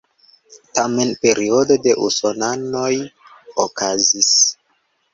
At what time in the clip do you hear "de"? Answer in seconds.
1.85-1.95